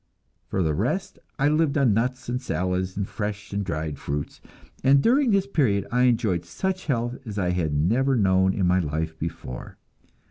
[0.47, 4.41] For the rest I lived on nuts and salads and fresh and dried fruits;
[4.83, 8.79] and during this period I enjoyed such health as I had never known in my
[8.79, 9.77] life before.